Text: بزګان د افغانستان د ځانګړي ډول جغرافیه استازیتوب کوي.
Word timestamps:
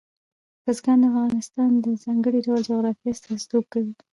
بزګان 0.63 0.97
د 1.01 1.05
افغانستان 1.11 1.71
د 1.83 1.87
ځانګړي 2.03 2.39
ډول 2.45 2.59
جغرافیه 2.69 3.11
استازیتوب 3.13 3.63
کوي. 3.73 3.93